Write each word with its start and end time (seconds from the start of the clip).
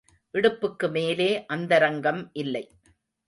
இடுப்புக்கு 0.33 0.87
மேலே 0.91 1.45
அந்தரங்கம் 1.45 2.29
இல்லை. 2.33 2.63